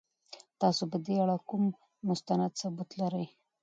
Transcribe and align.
تاسو 0.61 0.83
په 0.91 0.97
دې 1.05 1.15
اړه 1.23 1.37
کوم 1.49 1.63
مستند 2.07 2.51
ثبوت 2.59 2.89
لرئ؟ 3.01 3.25